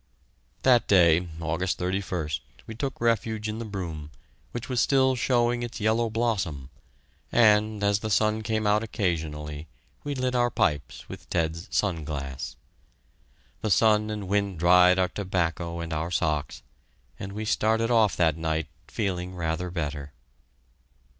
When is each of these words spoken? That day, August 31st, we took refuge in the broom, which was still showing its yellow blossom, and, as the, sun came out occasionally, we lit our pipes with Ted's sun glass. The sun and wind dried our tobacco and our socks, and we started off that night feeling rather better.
That 0.63 0.87
day, 0.87 1.27
August 1.39 1.77
31st, 1.77 2.39
we 2.65 2.73
took 2.73 2.99
refuge 2.99 3.47
in 3.47 3.59
the 3.59 3.65
broom, 3.65 4.09
which 4.49 4.67
was 4.67 4.81
still 4.81 5.15
showing 5.15 5.61
its 5.61 5.79
yellow 5.79 6.09
blossom, 6.09 6.71
and, 7.31 7.83
as 7.83 7.99
the, 7.99 8.09
sun 8.09 8.41
came 8.41 8.65
out 8.65 8.81
occasionally, 8.81 9.67
we 10.03 10.15
lit 10.15 10.33
our 10.33 10.49
pipes 10.49 11.07
with 11.07 11.29
Ted's 11.29 11.67
sun 11.69 12.03
glass. 12.03 12.55
The 13.61 13.69
sun 13.69 14.09
and 14.09 14.27
wind 14.27 14.57
dried 14.57 14.97
our 14.97 15.09
tobacco 15.09 15.81
and 15.81 15.93
our 15.93 16.09
socks, 16.09 16.63
and 17.19 17.33
we 17.33 17.45
started 17.45 17.91
off 17.91 18.15
that 18.17 18.37
night 18.37 18.69
feeling 18.87 19.35
rather 19.35 19.69
better. 19.69 20.13